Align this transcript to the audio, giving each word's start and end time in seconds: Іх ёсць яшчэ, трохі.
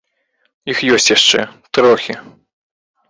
Іх 0.71 0.77
ёсць 0.95 1.09
яшчэ, 1.15 1.41
трохі. 1.79 2.13